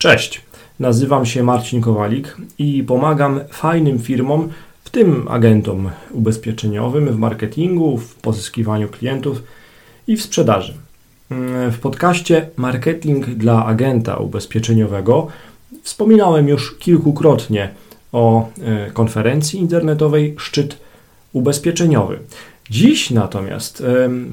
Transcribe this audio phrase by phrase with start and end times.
[0.00, 0.40] Cześć,
[0.78, 4.48] nazywam się Marcin Kowalik i pomagam fajnym firmom,
[4.84, 9.42] w tym agentom ubezpieczeniowym w marketingu, w pozyskiwaniu klientów
[10.06, 10.74] i w sprzedaży.
[11.70, 15.26] W podcaście Marketing dla agenta ubezpieczeniowego
[15.82, 17.68] wspominałem już kilkukrotnie
[18.12, 20.78] o e, konferencji internetowej Szczyt
[21.32, 22.18] Ubezpieczeniowy.
[22.70, 23.82] Dziś natomiast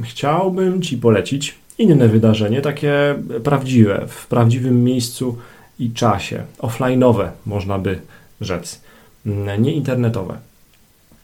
[0.04, 5.38] chciałbym Ci polecić inne wydarzenie, takie prawdziwe, w prawdziwym miejscu
[5.80, 8.00] i czasie, offline'owe można by
[8.42, 8.82] rzec,
[9.25, 10.38] mm, nie internetowe.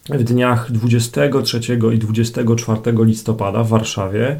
[0.09, 1.59] W dniach 23
[1.93, 4.39] i 24 listopada w Warszawie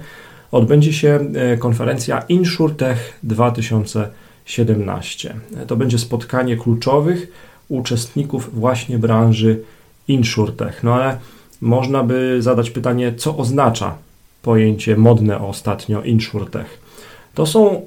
[0.52, 5.36] odbędzie się e, konferencja InsurTech 2017.
[5.68, 7.28] To będzie spotkanie kluczowych
[7.70, 9.62] uczestników właśnie branży
[10.08, 10.84] InsurTech.
[10.84, 11.18] No ale
[11.62, 13.98] można by zadać pytanie, co oznacza
[14.42, 16.80] pojęcie modne ostatnio InsurTech.
[17.34, 17.82] To są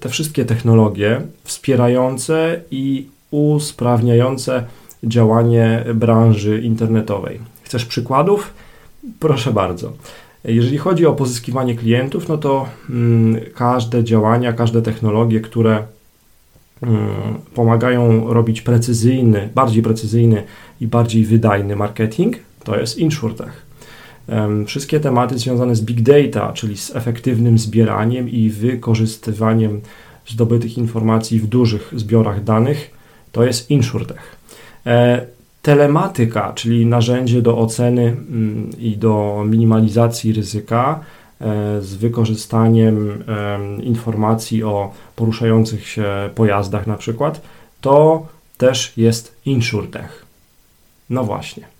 [0.00, 4.64] te wszystkie technologie wspierające i usprawniające
[5.04, 7.40] działanie branży internetowej.
[7.62, 8.54] Chcesz przykładów?
[9.20, 9.92] Proszę bardzo.
[10.44, 15.82] Jeżeli chodzi o pozyskiwanie klientów, no to mm, każde działania, każde technologie, które
[16.82, 17.06] mm,
[17.54, 20.42] pomagają robić precyzyjny, bardziej precyzyjny
[20.80, 23.62] i bardziej wydajny marketing, to jest InsurTech.
[24.66, 29.80] Wszystkie tematy związane z big data, czyli z efektywnym zbieraniem i wykorzystywaniem
[30.26, 32.90] zdobytych informacji w dużych zbiorach danych,
[33.32, 34.36] to jest InsurTech.
[34.86, 35.26] E,
[35.62, 41.00] telematyka, czyli narzędzie do oceny mm, i do minimalizacji ryzyka
[41.40, 43.24] e, z wykorzystaniem
[43.82, 47.40] informacji o poruszających się pojazdach na przykład,
[47.80, 48.26] to
[48.58, 50.26] też jest InsurTech.
[51.10, 51.73] No właśnie.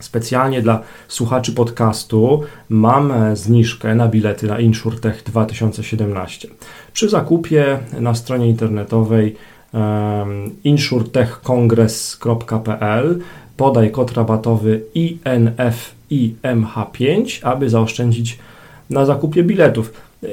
[0.00, 6.48] Specjalnie dla słuchaczy podcastu mam e, zniżkę na bilety na InsurTech 2017.
[6.92, 9.36] Przy zakupie na stronie internetowej
[10.64, 13.18] insurtechcongress.pl
[13.56, 18.38] podaj kod rabatowy INFIMH5, aby zaoszczędzić
[18.90, 19.92] na zakupie biletów.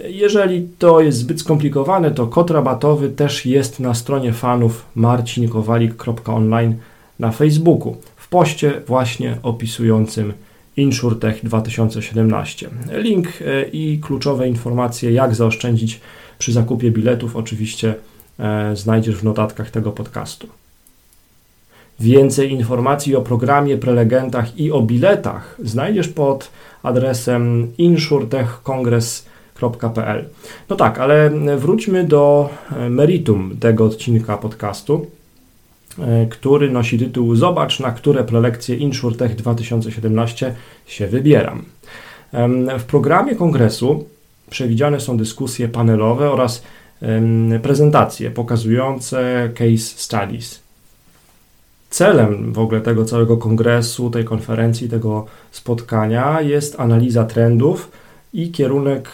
[0.09, 6.75] Jeżeli to jest zbyt skomplikowane, to kod rabatowy też jest na stronie fanów marcinkowalik.online
[7.19, 7.95] na Facebooku
[8.35, 10.33] poście właśnie opisującym
[10.77, 12.69] InsurTech 2017.
[12.91, 15.99] Link e, i kluczowe informacje, jak zaoszczędzić
[16.37, 17.95] przy zakupie biletów, oczywiście
[18.39, 20.47] e, znajdziesz w notatkach tego podcastu.
[21.99, 26.51] Więcej informacji o programie, prelegentach i o biletach znajdziesz pod
[26.83, 30.25] adresem insurtechcongress.pl.
[30.69, 35.05] No tak, ale wróćmy do e, meritum tego odcinka podcastu.
[35.99, 40.55] E, który nosi tytuł Zobacz, na które prelekcje InsurTech 2017
[40.87, 41.65] się wybieram.
[42.79, 44.05] W programie kongresu
[44.49, 46.63] przewidziane są dyskusje panelowe oraz
[47.61, 50.59] prezentacje pokazujące case studies.
[51.89, 57.91] Celem w ogóle tego całego kongresu, tej konferencji, tego spotkania jest analiza trendów
[58.33, 59.09] i kierunek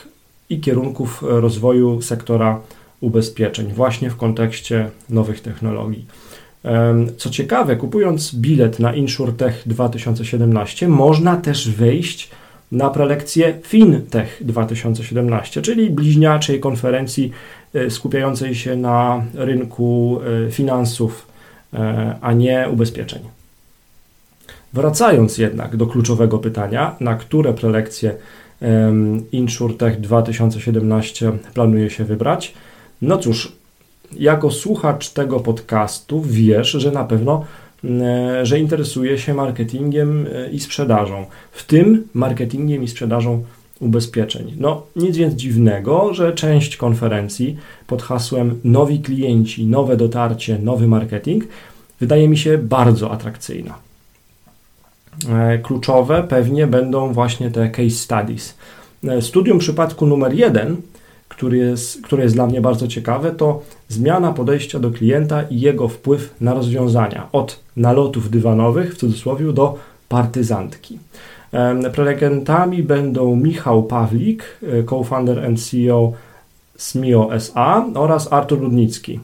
[0.49, 2.59] i kierunków rozwoju sektora
[3.01, 6.05] ubezpieczeń właśnie w kontekście nowych technologii.
[7.17, 12.29] Co ciekawe, kupując bilet na InsurTech 2017, można też wejść
[12.71, 17.31] na prelekcję FinTech 2017, czyli bliźniaczej konferencji
[17.73, 21.27] e, skupiającej się na rynku e, finansów,
[21.73, 23.21] e, a nie ubezpieczeń.
[24.73, 28.15] Wracając jednak do kluczowego pytania, na które prelekcje
[29.31, 32.53] InsurTech 2017 planuje się wybrać?
[33.01, 33.51] No cóż,
[34.19, 37.45] jako słuchacz tego podcastu wiesz, że na pewno
[37.83, 43.43] e, że interesuje się marketingiem e, i sprzedażą, w tym marketingiem i sprzedażą
[43.79, 44.53] ubezpieczeń.
[44.59, 47.57] No, nic więc dziwnego, że część konferencji
[47.87, 51.43] pod hasłem nowi klienci, nowe dotarcie, nowy marketing
[51.99, 53.75] wydaje mi się bardzo atrakcyjna.
[55.29, 58.57] E, kluczowe pewnie będą właśnie te case studies.
[59.21, 60.77] Studium przypadku numer jeden
[61.31, 65.87] który jest, które jest dla mnie bardzo ciekawe, to zmiana podejścia do klienta i jego
[65.87, 67.27] wpływ na rozwiązania.
[67.31, 69.77] Od nalotów dywanowych, w cudzysłowie, do
[70.09, 70.99] partyzantki.
[71.93, 76.13] Prelegentami będą Michał Pawlik, e, co-founder and CEO
[76.77, 79.19] SMIO SA oraz Artur Ludnicki,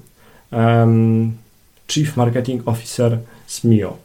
[1.87, 3.17] Chief Marketing Officer
[3.47, 3.97] SMIO.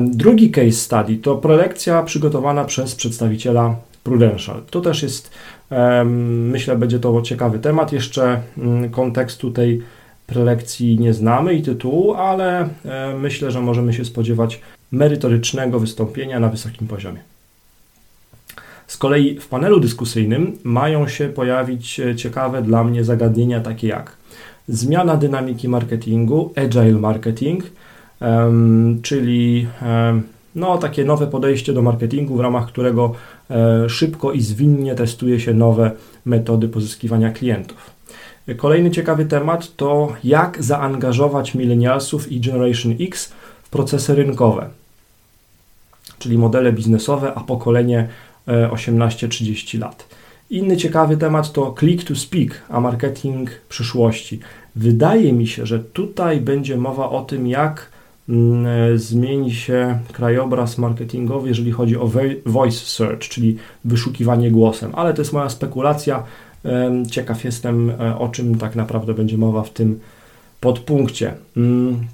[0.00, 4.62] Drugi case study to prelekcja przygotowana przez przedstawiciela Prudential.
[4.70, 5.30] To też jest
[6.50, 7.92] Myślę, będzie to ciekawy temat.
[7.92, 9.82] Jeszcze mm, kontekstu tej
[10.26, 12.68] prelekcji nie znamy i tytułu, ale
[13.18, 14.60] myślę, że możemy się spodziewać
[14.92, 17.20] merytorycznego wystąpienia na wysokim poziomie.
[18.86, 24.16] Z kolei w panelu dyskusyjnym mają się pojawić e, ciekawe dla mnie zagadnienia takie jak
[24.68, 27.64] zmiana dynamiki marketingu, agile marketing,
[29.02, 29.66] czyli
[30.56, 33.12] no, takie nowe podejście do marketingu, w ramach którego
[33.50, 35.90] e, szybko i zwinnie testuje się nowe
[36.24, 37.90] metody pozyskiwania klientów.
[38.56, 43.32] Kolejny ciekawy temat to jak zaangażować millennialsów i Generation X
[43.62, 44.68] w procesy rynkowe,
[46.18, 48.08] czyli modele biznesowe, a pokolenie
[48.46, 50.08] 18-30 e, lat.
[50.50, 54.40] Inny ciekawy temat to click to speak, a marketing przyszłości.
[54.76, 57.95] Wydaje mi się, że tutaj będzie mowa o tym, jak
[58.96, 62.10] zmieni się krajobraz marketingowy, jeżeli chodzi o
[62.46, 66.22] voice search, czyli wyszukiwanie głosem, ale to jest moja spekulacja.
[67.10, 70.00] Ciekaw jestem, e, o czym tak naprawdę będzie mowa w tym
[70.60, 71.34] podpunkcie.
[71.56, 72.06] Mm,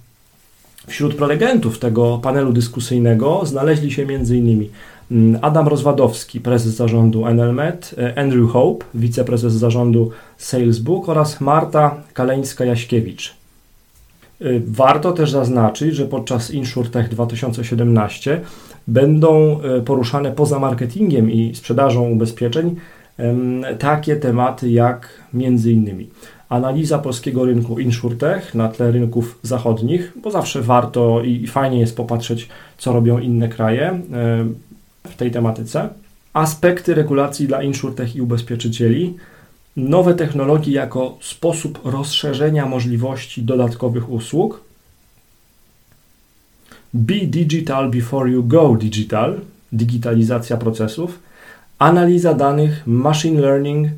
[0.87, 4.69] wśród prelegentów tego panelu dyskusyjnego znaleźli się m.in.
[5.11, 13.42] Mm, Adam Rozwadowski, prezes zarządu NLMed, e, Andrew Hope, wiceprezes zarządu Salesbook oraz Marta Kaleńska-Jaśkiewicz.
[14.43, 18.41] E, warto też zaznaczyć, że podczas InsurTech 2017
[18.87, 22.77] będą poruszane poza marketingiem i sprzedażą ubezpieczeń
[23.79, 26.11] takie tematy jak między innymi
[26.53, 32.49] analiza polskiego rynku insurtech na tle rynków zachodnich, bo zawsze warto i fajnie jest popatrzeć,
[32.79, 34.01] co robią inne kraje
[35.09, 35.89] w tej tematyce.
[36.33, 39.17] Aspekty regulacji dla insurtech i ubezpieczycieli,
[39.77, 44.61] nowe technologie jako sposób rozszerzenia możliwości dodatkowych usług.
[46.95, 49.41] Be digital before you go digital,
[49.73, 51.19] digitalizacja procesów
[51.83, 53.89] analiza danych, machine learning,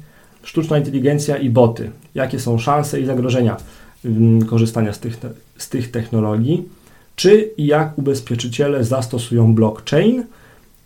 [0.42, 1.90] sztuczna inteligencja i boty.
[2.14, 3.56] Jakie są szanse i zagrożenia
[4.04, 5.16] mm, korzystania z tych,
[5.56, 6.68] z tych technologii?
[7.16, 10.24] Czy i jak ubezpieczyciele zastosują blockchain?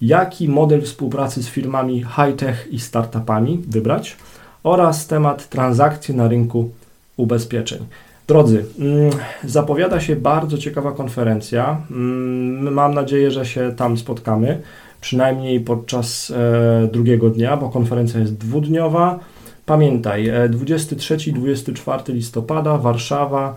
[0.01, 4.17] Jaki model współpracy z firmami high-tech i startupami wybrać?
[4.63, 6.71] Oraz temat transakcji na rynku
[7.17, 7.87] ubezpieczeń.
[8.27, 9.11] Drodzy, mm,
[9.45, 11.83] zapowiada się bardzo ciekawa konferencja.
[11.91, 14.63] Mm, mam nadzieję, że się tam spotkamy
[15.01, 19.19] przynajmniej podczas e, drugiego dnia, bo konferencja jest dwudniowa.
[19.67, 23.57] Pamiętaj, 23-24 e, listopada Warszawa,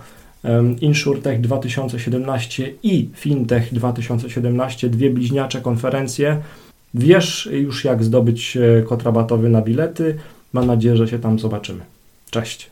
[0.82, 6.38] InsurTech 2017 i FinTech 2017, dwie bliźniacze konferencje.
[6.94, 10.18] Wiesz już jak zdobyć e, kod rabatowy na bilety.
[10.54, 11.82] Mam nadzieję, że się tam zobaczymy.
[12.30, 12.70] Cześć.